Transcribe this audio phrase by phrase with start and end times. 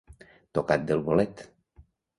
[0.59, 1.47] Tocat del bolet.